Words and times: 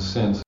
What 0.00 0.42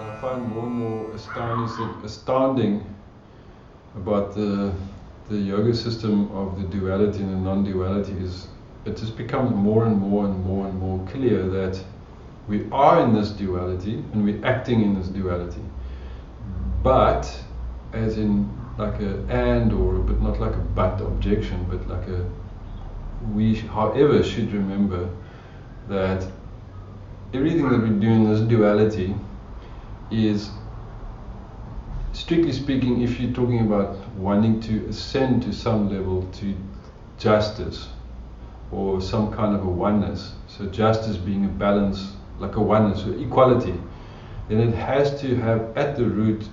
I 0.00 0.18
find 0.20 0.48
more 0.48 0.64
and 0.64 0.74
more 0.74 1.14
astounding, 1.14 2.04
astounding 2.04 2.94
about 3.96 4.34
the, 4.34 4.72
the 5.28 5.36
yoga 5.36 5.74
system 5.74 6.30
of 6.32 6.58
the 6.58 6.66
duality 6.68 7.18
and 7.18 7.30
the 7.30 7.36
non 7.36 7.62
duality 7.62 8.12
is 8.12 8.48
it 8.86 8.96
just 8.96 9.18
becomes 9.18 9.54
more 9.54 9.84
and 9.84 9.98
more 10.00 10.24
and 10.24 10.42
more 10.42 10.66
and 10.66 10.78
more 10.80 11.06
clear 11.06 11.46
that 11.48 11.78
we 12.48 12.66
are 12.72 13.04
in 13.04 13.14
this 13.14 13.28
duality 13.28 14.02
and 14.14 14.24
we're 14.24 14.44
acting 14.44 14.80
in 14.80 14.94
this 14.94 15.08
duality. 15.08 15.62
But, 16.82 17.30
as 17.92 18.16
in 18.16 18.63
like 18.78 19.00
a 19.00 19.24
and 19.28 19.72
or, 19.72 19.94
but 19.94 20.20
not 20.20 20.40
like 20.40 20.54
a 20.54 20.64
but 20.74 21.00
objection, 21.00 21.64
but 21.70 21.86
like 21.88 22.08
a 22.08 22.24
we, 23.32 23.54
however, 23.54 24.22
should 24.22 24.52
remember 24.52 25.08
that 25.88 26.26
everything 27.32 27.68
that 27.68 27.80
we 27.80 27.88
do 27.88 28.08
in 28.08 28.30
this 28.30 28.40
duality 28.40 29.14
is, 30.10 30.50
strictly 32.12 32.52
speaking, 32.52 33.02
if 33.02 33.18
you're 33.18 33.32
talking 33.32 33.60
about 33.60 33.96
wanting 34.16 34.60
to 34.60 34.86
ascend 34.86 35.42
to 35.44 35.52
some 35.52 35.88
level 35.90 36.22
to 36.32 36.54
justice 37.18 37.88
or 38.70 39.00
some 39.00 39.32
kind 39.32 39.54
of 39.54 39.64
a 39.64 39.68
oneness, 39.68 40.34
so 40.46 40.66
justice 40.66 41.16
being 41.16 41.44
a 41.44 41.48
balance, 41.48 42.12
like 42.38 42.56
a 42.56 42.60
oneness 42.60 43.04
or 43.06 43.16
equality, 43.18 43.74
then 44.48 44.60
it 44.60 44.74
has 44.74 45.18
to 45.20 45.36
have 45.36 45.76
at 45.76 45.96
the 45.96 46.04
root 46.04 46.46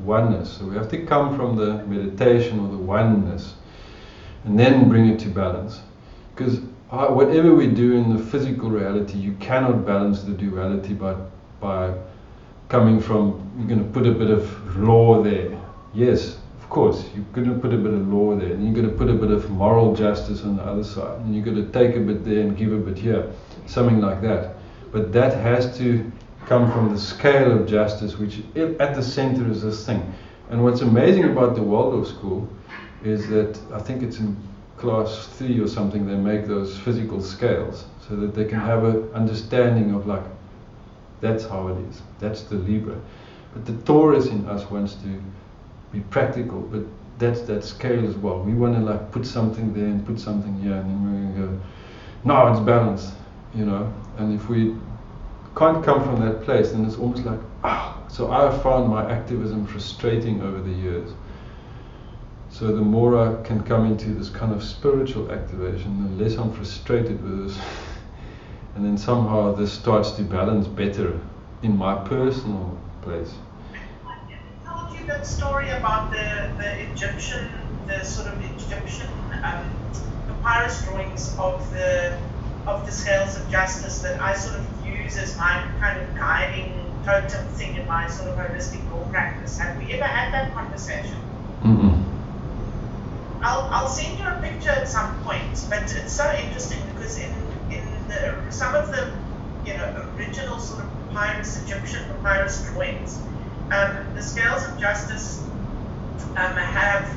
oneness. 0.00 0.56
So 0.56 0.64
we 0.66 0.76
have 0.76 0.88
to 0.90 1.04
come 1.06 1.36
from 1.36 1.56
the 1.56 1.84
meditation 1.86 2.60
or 2.60 2.68
the 2.68 2.78
oneness 2.78 3.54
and 4.44 4.58
then 4.58 4.88
bring 4.88 5.08
it 5.08 5.18
to 5.20 5.28
balance. 5.28 5.80
Because 6.34 6.60
uh, 6.90 7.08
whatever 7.08 7.54
we 7.54 7.66
do 7.66 7.92
in 7.94 8.16
the 8.16 8.22
physical 8.22 8.70
reality, 8.70 9.18
you 9.18 9.32
cannot 9.34 9.84
balance 9.84 10.22
the 10.22 10.32
duality 10.32 10.94
by, 10.94 11.14
by 11.60 11.94
coming 12.68 13.00
from, 13.00 13.50
you're 13.58 13.68
going 13.68 13.84
to 13.84 13.92
put 13.92 14.06
a 14.06 14.12
bit 14.12 14.30
of 14.30 14.76
law 14.76 15.22
there. 15.22 15.58
Yes, 15.92 16.38
of 16.60 16.68
course, 16.70 17.04
you're 17.14 17.24
going 17.32 17.52
to 17.52 17.58
put 17.58 17.74
a 17.74 17.78
bit 17.78 17.92
of 17.92 18.08
law 18.08 18.36
there, 18.36 18.52
and 18.52 18.64
you're 18.64 18.74
going 18.74 18.90
to 18.90 18.96
put 18.96 19.08
a 19.08 19.14
bit 19.14 19.30
of 19.30 19.50
moral 19.50 19.94
justice 19.94 20.44
on 20.44 20.56
the 20.56 20.62
other 20.62 20.84
side, 20.84 21.18
and 21.20 21.34
you're 21.34 21.44
going 21.44 21.56
to 21.56 21.70
take 21.72 21.96
a 21.96 22.00
bit 22.00 22.24
there 22.24 22.40
and 22.40 22.56
give 22.56 22.72
a 22.72 22.76
bit 22.76 22.96
here, 22.96 23.30
something 23.66 24.00
like 24.00 24.20
that. 24.22 24.54
But 24.92 25.12
that 25.12 25.36
has 25.38 25.76
to 25.78 26.10
come 26.48 26.72
from 26.72 26.90
the 26.92 26.98
scale 26.98 27.52
of 27.52 27.68
justice, 27.68 28.18
which 28.18 28.38
at 28.56 28.94
the 28.94 29.02
center 29.02 29.50
is 29.50 29.62
this 29.62 29.84
thing. 29.84 30.14
And 30.48 30.64
what's 30.64 30.80
amazing 30.80 31.24
about 31.24 31.54
the 31.54 31.62
Waldorf 31.62 32.08
school 32.08 32.48
is 33.04 33.28
that 33.28 33.60
I 33.72 33.78
think 33.78 34.02
it's 34.02 34.18
in 34.18 34.34
class 34.78 35.26
three 35.26 35.60
or 35.60 35.68
something, 35.68 36.06
they 36.06 36.16
make 36.16 36.46
those 36.46 36.78
physical 36.78 37.20
scales 37.20 37.84
so 38.08 38.16
that 38.16 38.34
they 38.34 38.44
can 38.44 38.60
have 38.60 38.84
an 38.84 39.10
understanding 39.12 39.94
of 39.94 40.06
like, 40.06 40.22
that's 41.20 41.44
how 41.44 41.68
it 41.68 41.78
is, 41.88 42.00
that's 42.18 42.42
the 42.42 42.54
Libra. 42.54 42.98
But 43.52 43.66
the 43.66 43.74
Taurus 43.84 44.26
in 44.28 44.46
us 44.48 44.70
wants 44.70 44.94
to 44.94 45.22
be 45.92 46.00
practical, 46.10 46.60
but 46.60 46.82
that's 47.18 47.42
that 47.42 47.64
scale 47.64 48.06
as 48.06 48.14
well. 48.14 48.40
We 48.40 48.54
want 48.54 48.74
to 48.76 48.80
like 48.80 49.10
put 49.10 49.26
something 49.26 49.74
there 49.74 49.86
and 49.86 50.06
put 50.06 50.18
something 50.20 50.58
here, 50.60 50.74
and 50.74 50.88
then 50.88 51.02
we're 51.04 51.34
going 51.34 51.34
to 51.34 51.56
go, 51.56 51.64
no, 52.24 52.52
it's 52.52 52.60
balanced, 52.60 53.14
you 53.54 53.66
know. 53.66 53.92
And 54.16 54.32
if 54.32 54.48
we 54.48 54.76
can't 55.56 55.84
come 55.84 56.02
from 56.04 56.20
that 56.20 56.42
place, 56.42 56.72
then 56.72 56.84
it's 56.84 56.96
almost 56.96 57.24
like, 57.24 57.40
ah. 57.64 58.02
So 58.08 58.30
I 58.30 58.50
have 58.50 58.62
found 58.62 58.88
my 58.88 59.10
activism 59.10 59.66
frustrating 59.66 60.40
over 60.42 60.60
the 60.60 60.70
years. 60.70 61.10
So 62.50 62.74
the 62.74 62.82
more 62.82 63.18
I 63.18 63.42
can 63.42 63.62
come 63.62 63.86
into 63.86 64.14
this 64.14 64.30
kind 64.30 64.52
of 64.52 64.64
spiritual 64.64 65.30
activation, 65.30 66.16
the 66.16 66.24
less 66.24 66.36
I'm 66.36 66.52
frustrated 66.52 67.22
with 67.22 67.48
this. 67.48 67.58
and 68.74 68.84
then 68.84 68.96
somehow 68.96 69.52
this 69.54 69.72
starts 69.72 70.12
to 70.12 70.22
balance 70.22 70.66
better 70.66 71.20
in 71.62 71.76
my 71.76 71.94
personal 72.08 72.78
place. 73.02 73.34
I 74.06 74.16
told 74.64 74.98
you 74.98 75.06
that 75.06 75.26
story 75.26 75.68
about 75.70 76.10
the, 76.10 76.52
the 76.58 76.90
Egyptian, 76.92 77.50
the 77.86 78.02
sort 78.04 78.28
of 78.28 78.40
Egyptian 78.42 79.08
um, 79.42 79.70
papyrus 80.28 80.82
drawings 80.84 81.36
of 81.38 81.70
the 81.72 82.16
of 82.68 82.84
the 82.84 82.92
scales 82.92 83.36
of 83.36 83.50
justice 83.50 84.00
that 84.00 84.20
I 84.20 84.34
sort 84.34 84.56
of 84.58 84.86
use 84.86 85.16
as 85.16 85.36
my 85.36 85.66
kind 85.80 86.00
of 86.00 86.14
guiding 86.16 86.84
totem 87.04 87.46
thing 87.54 87.76
in 87.76 87.86
my 87.86 88.08
sort 88.08 88.28
of 88.28 88.36
holistic 88.36 88.84
law 88.90 89.08
practice. 89.10 89.58
Have 89.58 89.78
we 89.78 89.92
ever 89.94 90.04
had 90.04 90.32
that 90.34 90.52
conversation? 90.52 91.16
Mm-hmm. 91.62 93.42
I'll, 93.42 93.62
I'll 93.72 93.88
send 93.88 94.18
you 94.18 94.26
a 94.26 94.38
picture 94.42 94.70
at 94.70 94.88
some 94.88 95.22
point, 95.22 95.64
but 95.70 95.94
it's 95.94 96.12
so 96.12 96.30
interesting 96.32 96.80
because 96.92 97.18
in, 97.18 97.32
in 97.70 97.84
the, 98.08 98.50
some 98.50 98.74
of 98.74 98.88
the 98.88 99.10
you 99.64 99.74
know 99.76 100.10
original 100.16 100.58
sort 100.58 100.84
of 100.84 100.90
papyrus, 101.10 101.62
Egyptian 101.64 102.04
papyrus 102.22 102.62
drawings, 102.64 103.18
um, 103.72 104.14
the 104.14 104.22
scales 104.22 104.64
of 104.64 104.78
justice 104.78 105.42
um, 106.36 106.56
have 106.56 107.08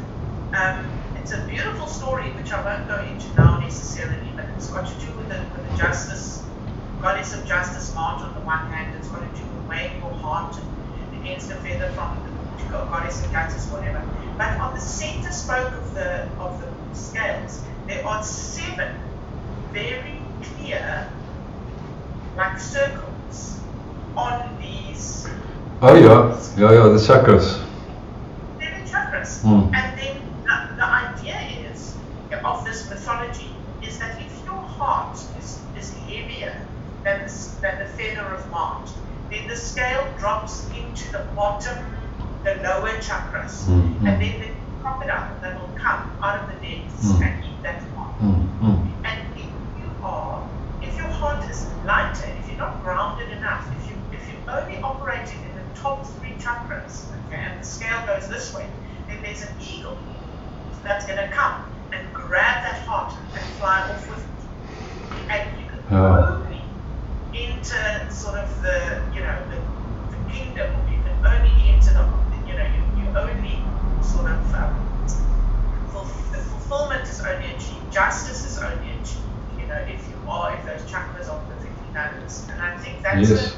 um, 0.54 0.86
it's 1.16 1.32
a 1.32 1.42
beautiful 1.46 1.88
story 1.88 2.32
which 2.32 2.52
I 2.52 2.64
won't 2.64 2.88
go 2.88 3.00
into 3.04 3.28
now 3.36 3.60
necessarily, 3.60 4.31
it's 4.56 4.70
got 4.72 4.86
to 4.88 5.06
do 5.06 5.18
with 5.18 5.30
the, 5.30 5.40
with 5.54 5.70
the 5.70 5.76
justice, 5.78 6.50
goddess 7.00 7.34
of 7.34 7.46
justice, 7.48 7.94
Ma'at 7.96 8.22
on 8.22 8.34
the 8.36 8.42
one 8.46 8.66
hand, 8.72 8.96
it's 8.98 9.10
got 9.10 9.22
to 9.22 9.42
do 9.42 9.48
with 9.50 9.68
weighing 9.68 9.98
your 10.00 10.14
heart 10.14 10.56
against 11.20 11.52
a 11.52 11.56
feather 11.56 11.92
from 11.96 12.24
the 12.26 12.32
goddess 12.70 13.24
of 13.26 13.32
justice, 13.32 13.70
whatever. 13.72 14.04
But 14.38 14.60
on 14.60 14.74
the 14.74 14.80
center 14.82 15.32
spoke 15.32 15.74
of 15.74 15.94
the 15.94 16.30
of 16.40 16.60
the 16.60 16.74
scales, 16.92 17.64
there 17.88 18.06
are 18.08 18.24
seven 18.24 18.96
very 19.74 20.36
clear, 20.42 21.08
like 22.38 22.60
circles, 22.60 23.66
on 24.16 24.58
these. 24.60 25.28
Oh 25.82 25.96
yeah, 25.96 26.38
yeah, 26.58 26.72
yeah, 26.74 26.90
the 26.90 27.00
chakras. 27.00 27.66
Seven 28.60 28.84
chakras, 28.86 29.42
Mm. 29.44 29.72
and 29.76 29.98
the, 29.98 30.22
the 30.78 30.86
idea 30.86 31.40
is 31.72 31.98
of 32.46 32.64
this 32.66 32.90
mythology 32.90 33.66
is 33.82 33.98
that 34.00 34.22
if 34.22 34.46
your 34.46 34.62
heart 34.68 35.18
is, 35.38 35.70
is 35.76 35.94
heavier 36.08 36.54
than 37.04 37.20
the, 37.20 37.26
s- 37.26 37.60
than 37.62 37.80
the 37.80 37.91
feather 38.02 38.34
of 38.34 38.50
Ma'at, 38.52 38.90
then 39.30 39.48
the 39.48 39.56
scale 39.56 40.06
drops 40.18 40.70
into 40.74 41.12
the 41.12 41.24
bottom, 41.36 41.78
the 42.44 42.54
lower 42.64 42.96
chakras, 43.08 43.56
Mm, 43.70 44.08
and 44.08 44.22
then 44.22 44.36
the 44.44 44.50
crocodile 44.82 45.38
that 45.42 45.54
will 45.60 45.76
come 45.86 46.02
out 46.24 46.38
of 46.42 46.46
the 46.50 46.58
depths 46.68 47.06
Mm. 47.06 47.22
and 47.26 47.44
eat 47.46 47.60
that 47.64 47.82
heart. 47.94 48.20
mm, 48.22 48.60
mm. 48.60 48.78
And 49.10 49.20
if 49.38 49.52
you 49.78 49.90
are, 50.04 50.50
if 50.82 50.98
your 50.98 51.12
heart 51.20 51.44
is 51.50 51.60
lighter, 51.86 52.30
if 52.40 52.50
you're 52.50 52.58
not 52.58 52.82
grounded 52.84 53.30
enough, 53.38 53.66
if 53.78 53.84
you 53.90 53.96
if 54.18 54.28
you're 54.30 54.50
only 54.60 54.82
operating 54.82 55.42
in 55.48 55.54
the 55.60 55.66
top 55.84 55.98
three 56.08 56.36
chakras, 56.46 56.94
okay, 57.18 57.42
and 57.48 57.60
the 57.62 57.68
scale 57.76 58.02
goes 58.08 58.28
this 58.30 58.54
way, 58.56 58.68
then 59.08 59.22
there's 59.24 59.44
an 59.44 59.56
eagle 59.60 59.98
that's 60.84 61.06
going 61.06 61.22
to 61.26 61.30
come 61.42 61.58
and 61.94 62.14
grab 62.14 62.58
that 62.66 62.80
heart 62.88 63.14
and 63.36 63.46
fly 63.58 63.78
off 63.92 64.10
with 64.10 64.24
it. 64.26 64.42
And 65.34 65.60
you 65.60 65.66
can 65.70 65.80
Yeah. 65.92 66.21
Sort 68.22 68.38
of 68.40 68.50
the 68.62 69.10
you 69.14 69.22
know 69.22 69.38
the, 69.50 69.60
the 70.12 70.20
kingdom. 70.32 70.88
You 70.88 71.02
can 71.04 71.18
only 71.26 71.54
enter 71.70 71.94
the 71.94 72.06
you 72.46 72.56
know 72.58 72.66
you, 72.76 72.84
you 72.96 73.12
only 73.16 73.76
sort 74.00 74.28
of 74.32 74.44
um, 74.54 74.76
fulf- 75.92 76.32
the 76.32 76.40
fulfillment 76.40 77.08
is 77.08 77.22
only 77.22 77.52
achieved, 77.54 77.92
justice 77.92 78.44
is 78.44 78.58
only 78.58 78.92
achieved. 78.92 79.38
You 79.58 79.68
know 79.68 79.82
if 79.88 80.10
you 80.10 80.24
are 80.28 80.56
if 80.58 80.66
those 80.66 80.90
chakras 80.90 81.30
are 81.30 81.44
perfectly 81.46 81.92
balanced. 81.94 82.50
And 82.50 82.62
I 82.62 82.76
think 82.78 83.04
that's 83.04 83.30
Yes. 83.30 83.40
a, 83.40 83.56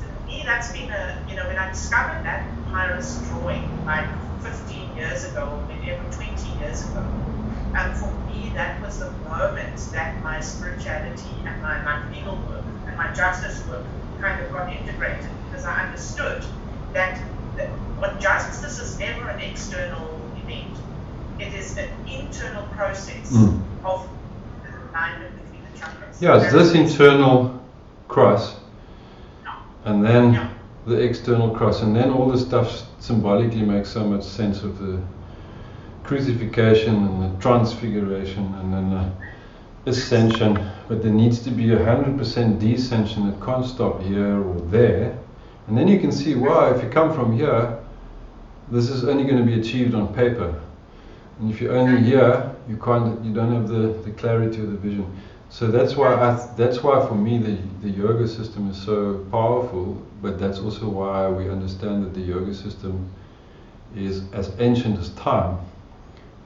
to 0.00 0.06
me 0.26 0.42
that's 0.46 0.72
been 0.72 0.90
a 0.90 1.24
you 1.28 1.36
know 1.36 1.46
when 1.48 1.58
I 1.58 1.68
discovered 1.70 2.22
that 2.24 2.50
papyrus 2.66 3.22
drawing 3.22 3.82
like 3.86 4.08
15 4.38 4.94
years 4.94 5.24
ago 5.24 5.42
or 5.60 5.66
maybe 5.68 5.86
even 5.86 6.10
20 6.10 6.50
years 6.50 6.90
ago. 6.90 7.12
And 7.74 7.96
for 7.96 8.22
me, 8.24 8.52
that 8.54 8.80
was 8.82 8.98
the 8.98 9.12
moment 9.24 9.80
that 9.92 10.22
my 10.22 10.40
spirituality 10.40 11.44
and 11.46 11.60
my, 11.60 11.82
my 11.82 12.08
legal 12.10 12.44
work 12.46 12.63
my 12.96 13.12
justice 13.12 13.66
work 13.68 13.84
kind 14.20 14.42
of 14.42 14.52
got 14.52 14.72
integrated 14.72 15.26
because 15.50 15.64
I 15.64 15.86
understood 15.86 16.44
that, 16.92 17.20
that 17.56 17.70
what 17.98 18.20
justice 18.20 18.78
is 18.78 18.98
never 18.98 19.28
an 19.28 19.40
external 19.40 20.20
event. 20.36 20.78
It 21.38 21.52
is 21.54 21.76
an 21.76 21.90
internal 22.06 22.62
process 22.76 23.32
Mm. 23.32 23.60
of 23.84 24.08
alignment 24.90 25.34
between 25.42 25.62
the 25.64 25.78
chakras. 25.78 26.20
Yeah, 26.20 26.40
it's 26.42 26.52
this 26.52 26.74
internal 26.74 27.60
cross, 28.08 28.56
and 29.84 30.04
then 30.04 30.50
the 30.86 30.96
external 30.96 31.50
cross, 31.50 31.82
and 31.82 31.94
then 31.96 32.10
all 32.10 32.30
the 32.30 32.38
stuff 32.38 32.86
symbolically 33.00 33.62
makes 33.62 33.88
so 33.90 34.04
much 34.04 34.22
sense 34.22 34.62
of 34.62 34.78
the 34.78 35.00
crucifixion 36.04 36.94
and 36.94 37.22
the 37.22 37.40
transfiguration 37.40 38.54
and 38.60 38.72
then 38.72 38.90
the 38.90 39.10
ascension. 39.86 40.70
But 40.88 41.02
there 41.02 41.12
needs 41.12 41.40
to 41.40 41.50
be 41.50 41.72
a 41.72 41.84
hundred 41.84 42.18
percent 42.18 42.60
descension. 42.60 43.32
It 43.32 43.44
can't 43.44 43.64
stop 43.66 44.00
here 44.02 44.40
or 44.42 44.60
there, 44.70 45.18
and 45.66 45.76
then 45.76 45.88
you 45.88 45.98
can 45.98 46.12
see 46.12 46.34
why. 46.34 46.74
If 46.74 46.82
you 46.82 46.90
come 46.90 47.12
from 47.14 47.36
here, 47.36 47.78
this 48.70 48.90
is 48.90 49.04
only 49.04 49.24
going 49.24 49.38
to 49.38 49.44
be 49.44 49.60
achieved 49.60 49.94
on 49.94 50.12
paper. 50.14 50.60
And 51.38 51.50
if 51.50 51.60
you're 51.60 51.76
only 51.76 52.02
here, 52.02 52.54
you 52.68 52.76
can't, 52.76 53.22
you 53.24 53.32
don't 53.34 53.52
have 53.52 53.68
the, 53.68 53.88
the 54.04 54.10
clarity 54.12 54.60
of 54.60 54.70
the 54.70 54.76
vision. 54.76 55.06
So 55.50 55.68
that's 55.68 55.94
why 55.94 56.14
I 56.14 56.36
th- 56.36 56.56
that's 56.56 56.82
why 56.82 57.06
for 57.06 57.14
me 57.14 57.38
the, 57.38 57.58
the 57.82 57.90
yoga 57.90 58.26
system 58.26 58.70
is 58.70 58.80
so 58.80 59.24
powerful. 59.30 60.00
But 60.22 60.38
that's 60.38 60.58
also 60.58 60.88
why 60.88 61.28
we 61.28 61.50
understand 61.50 62.04
that 62.04 62.14
the 62.14 62.20
yoga 62.20 62.54
system 62.54 63.10
is 63.94 64.24
as 64.32 64.50
ancient 64.58 64.98
as 64.98 65.10
time, 65.10 65.58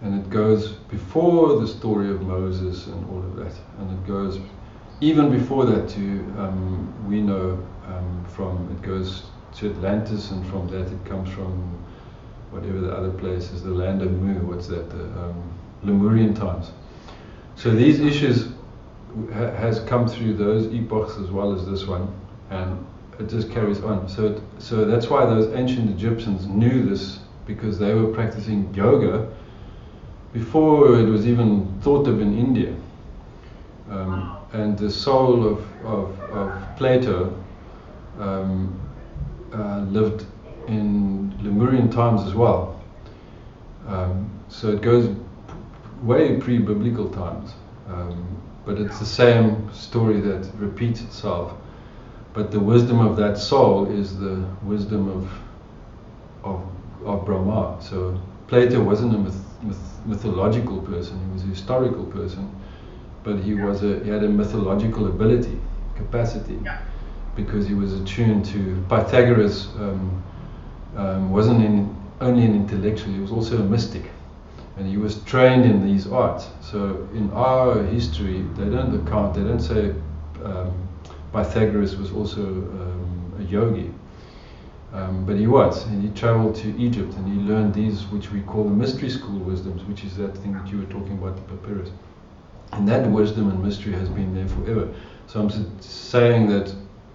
and 0.03 0.15
it 0.15 0.31
goes 0.31 0.73
before 0.91 1.61
the 1.61 1.67
story 1.67 2.11
of 2.11 2.23
Moses 2.23 2.87
and 2.87 3.11
all 3.11 3.19
of 3.19 3.37
that, 3.37 3.55
and 3.79 3.91
it 3.91 4.07
goes 4.07 4.39
even 5.01 5.31
before 5.31 5.65
that 5.65 5.89
to 5.91 6.01
um, 6.39 7.09
we 7.09 7.21
know 7.21 7.65
um, 7.87 8.25
from 8.29 8.71
it 8.73 8.83
goes 8.83 9.25
to 9.57 9.71
Atlantis, 9.71 10.31
and 10.31 10.47
from 10.49 10.69
that 10.69 10.87
it 10.93 11.05
comes 11.05 11.29
from 11.31 11.53
whatever 12.51 12.81
the 12.81 12.93
other 12.93 13.11
place 13.11 13.51
is, 13.51 13.63
the 13.63 13.71
land 13.71 14.03
of 14.03 14.13
Mu. 14.13 14.35
What's 14.47 14.67
that? 14.69 14.91
The 14.91 15.05
um, 15.21 15.43
Lemurian 15.83 16.35
times. 16.35 16.73
So 17.57 17.71
these 17.71 18.01
issues 18.01 18.49
ha- 19.33 19.53
has 19.53 19.81
come 19.81 20.09
through 20.09 20.35
those 20.35 20.73
epochs 20.73 21.17
as 21.19 21.31
well 21.31 21.53
as 21.53 21.67
this 21.67 21.87
one, 21.87 22.13
and 22.51 22.85
it 23.19 23.29
just 23.29 23.51
carries 23.51 23.83
on. 23.83 24.09
So, 24.09 24.27
it, 24.27 24.43
so 24.59 24.85
that's 24.85 25.09
why 25.09 25.25
those 25.27 25.53
ancient 25.55 25.91
Egyptians 25.91 26.47
knew 26.47 26.89
this 26.89 27.19
because 27.47 27.79
they 27.79 27.95
were 27.95 28.13
practicing 28.13 28.73
yoga 28.75 29.29
before 30.39 30.99
it 31.01 31.07
was 31.07 31.27
even 31.27 31.67
thought 31.81 32.07
of 32.07 32.21
in 32.21 32.39
India. 32.39 32.75
Um, 33.91 34.37
and 34.53 34.79
the 34.79 34.91
soul 34.91 35.47
of, 35.47 35.85
of, 35.85 36.21
of 36.31 36.77
Plato 36.77 37.35
um, 38.19 38.79
uh, 39.53 39.81
lived 39.81 40.27
in 40.69 41.35
Lemurian 41.43 41.91
times 41.91 42.23
as 42.23 42.35
well. 42.35 42.81
Um, 43.87 44.31
so 44.49 44.71
it 44.71 44.83
goes 44.83 45.15
way 46.03 46.39
pre-biblical 46.39 47.09
times, 47.11 47.53
um, 47.89 48.41
but 48.65 48.79
it's 48.79 48.99
the 48.99 49.07
same 49.07 49.73
story 49.73 50.21
that 50.21 50.51
repeats 50.57 51.01
itself. 51.01 51.55
But 52.35 52.51
the 52.51 52.61
wisdom 52.61 53.01
of 53.01 53.17
that 53.17 53.39
soul 53.39 53.91
is 53.91 54.19
the 54.19 54.45
wisdom 54.63 55.09
of 55.09 55.31
of, 56.45 56.63
of 57.05 57.27
Brahma. 57.27 57.79
So 57.81 58.21
Plato 58.47 58.83
wasn't 58.83 59.15
a 59.15 59.19
myth, 59.19 59.48
myth, 59.63 60.01
mythological 60.07 60.81
person; 60.83 61.19
he 61.27 61.33
was 61.33 61.43
a 61.45 61.47
historical 61.47 62.05
person, 62.05 62.51
but 63.25 63.39
he 63.41 63.55
was 63.55 63.83
a 63.83 64.03
he 64.05 64.11
had 64.11 64.25
a 64.25 64.29
mythological 64.29 65.07
ability, 65.07 65.59
capacity, 65.97 66.59
because 67.37 67.67
he 67.67 67.75
was 67.75 67.93
attuned 68.01 68.45
to 68.47 68.83
Pythagoras. 68.89 69.69
Um, 69.79 70.23
um, 70.97 71.31
wasn't 71.31 71.63
in, 71.63 71.95
only 72.21 72.45
an 72.45 72.55
intellectual; 72.55 73.13
he 73.13 73.21
was 73.21 73.31
also 73.31 73.59
a 73.59 73.65
mystic 73.65 74.11
and 74.79 74.87
he 74.87 74.97
was 74.97 75.21
trained 75.25 75.65
in 75.65 75.85
these 75.85 76.07
arts. 76.07 76.49
So 76.61 77.07
in 77.13 77.31
our 77.33 77.83
history, 77.83 78.43
they 78.57 78.71
don't 78.71 78.95
account, 78.95 79.35
they 79.35 79.43
don't 79.43 79.61
say 79.61 79.93
um, 80.45 80.73
Pythagoras 81.33 81.97
was 81.97 82.13
also 82.13 82.43
um, 82.43 83.33
a 83.41 83.43
yogi, 83.43 83.91
um, 84.93 85.27
but 85.27 85.37
he 85.37 85.47
was, 85.47 85.87
and 85.87 86.03
he 86.03 86.09
traveled 86.19 86.57
to 86.57 86.77
Egypt 86.79 87.15
and 87.15 87.27
he 87.27 87.39
learned 87.47 87.75
these, 87.75 88.07
which 88.07 88.31
we 88.31 88.41
call 88.41 88.65
the 88.65 88.71
mystery 88.71 89.11
school 89.11 89.39
wisdoms, 89.39 89.85
which 89.85 90.03
is 90.03 90.17
that 90.17 90.37
thing 90.39 90.55
that 90.55 90.67
you 90.69 90.79
were 90.79 90.87
talking 90.87 91.13
about, 91.13 91.37
the 91.37 91.43
papyrus. 91.43 91.91
And 92.73 92.89
that 92.89 93.07
wisdom 93.07 93.51
and 93.51 93.63
mystery 93.63 93.93
has 93.93 94.09
been 94.09 94.35
there 94.35 94.49
forever. 94.49 94.89
So 95.27 95.41
I'm 95.41 95.81
saying 95.81 96.49
that 96.49 96.75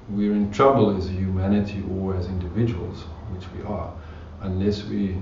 we're 0.10 0.34
in 0.34 0.52
trouble 0.52 0.96
as 0.96 1.08
a 1.08 1.12
humanity 1.12 1.84
or 1.92 2.16
as 2.16 2.28
individuals, 2.28 3.04
which 3.31 3.46
we 3.56 3.64
are, 3.64 3.92
unless 4.42 4.84
we 4.84 5.18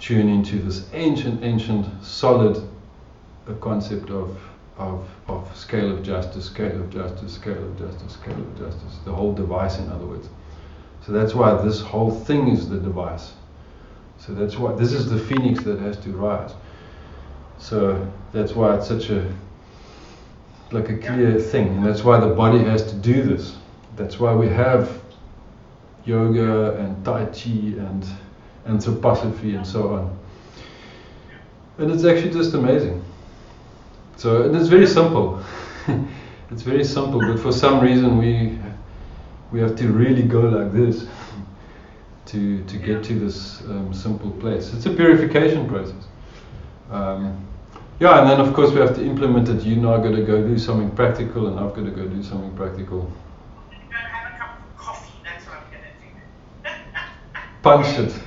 tune 0.00 0.28
into 0.28 0.58
this 0.58 0.88
ancient, 0.92 1.44
ancient, 1.44 1.86
solid 2.04 2.60
concept 3.60 4.10
of, 4.10 4.36
of, 4.78 5.08
of 5.28 5.56
scale 5.56 5.92
of 5.92 6.02
justice, 6.02 6.46
scale 6.46 6.80
of 6.80 6.90
justice, 6.90 7.34
scale 7.34 7.62
of 7.62 7.78
justice, 7.78 8.12
scale 8.14 8.38
of 8.38 8.58
justice. 8.58 8.98
The 9.04 9.12
whole 9.12 9.32
device, 9.32 9.78
in 9.78 9.88
other 9.90 10.06
words. 10.06 10.28
So 11.08 11.14
that's 11.14 11.34
why 11.34 11.54
this 11.62 11.80
whole 11.80 12.10
thing 12.10 12.48
is 12.48 12.68
the 12.68 12.76
device. 12.76 13.32
So 14.18 14.34
that's 14.34 14.58
why 14.58 14.74
this 14.74 14.92
is 14.92 15.08
the 15.08 15.18
phoenix 15.18 15.64
that 15.64 15.78
has 15.78 15.96
to 16.00 16.10
rise. 16.10 16.52
So 17.56 18.06
that's 18.30 18.52
why 18.52 18.76
it's 18.76 18.88
such 18.88 19.08
a 19.08 19.26
like 20.70 20.90
a 20.90 20.98
clear 20.98 21.40
thing, 21.40 21.68
and 21.68 21.86
that's 21.86 22.04
why 22.04 22.20
the 22.20 22.34
body 22.34 22.58
has 22.58 22.82
to 22.90 22.94
do 22.94 23.22
this. 23.22 23.56
That's 23.96 24.20
why 24.20 24.34
we 24.34 24.48
have 24.48 25.00
yoga 26.04 26.76
and 26.76 27.02
tai 27.06 27.24
chi 27.24 27.78
and 27.86 28.04
anthroposophy 28.66 29.56
and 29.56 29.66
so 29.66 29.88
on. 29.94 30.18
And 31.78 31.90
it's 31.90 32.04
actually 32.04 32.32
just 32.32 32.52
amazing. 32.52 33.02
So 34.16 34.42
and 34.42 34.54
it's 34.54 34.68
very 34.68 34.86
simple. 34.86 35.42
it's 36.50 36.60
very 36.60 36.84
simple, 36.84 37.20
but 37.20 37.40
for 37.40 37.50
some 37.50 37.80
reason 37.80 38.18
we 38.18 38.58
we 39.52 39.60
have 39.60 39.76
to 39.76 39.88
really 39.88 40.22
go 40.22 40.40
like 40.40 40.72
this 40.72 41.06
to 42.26 42.62
to 42.64 42.76
get 42.76 43.02
to 43.04 43.18
this 43.18 43.62
um, 43.62 43.92
simple 43.94 44.30
place. 44.32 44.72
It's 44.74 44.86
a 44.86 44.90
purification 44.90 45.68
process. 45.68 46.06
Um, 46.90 47.46
yeah, 48.00 48.20
and 48.20 48.30
then 48.30 48.40
of 48.40 48.54
course 48.54 48.70
we 48.70 48.80
have 48.80 48.94
to 48.96 49.04
implement 49.04 49.48
it. 49.48 49.64
You're 49.64 49.78
now 49.78 49.96
going 49.96 50.14
to 50.14 50.22
go 50.22 50.46
do 50.46 50.58
something 50.58 50.90
practical, 50.94 51.48
and 51.48 51.58
I've 51.58 51.74
got 51.74 51.84
to 51.84 51.90
go 51.90 52.06
do 52.06 52.22
something 52.22 52.54
practical. 52.56 53.10
Have 53.90 54.34
a 54.34 54.38
cup 54.38 54.60
of 54.60 54.76
coffee. 54.76 55.12
That's 55.24 55.44
what 55.46 55.56
I'm 55.56 55.70
going 55.70 55.82
to 55.82 55.98
do. 56.70 56.78
Punch 57.62 57.98
it. 57.98 58.22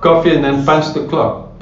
Coffee 0.00 0.34
and 0.34 0.44
then 0.44 0.66
punch 0.66 0.92
the 0.92 1.06
clock. 1.08 1.53